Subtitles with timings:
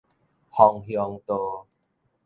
[0.49, 1.67] 楓香道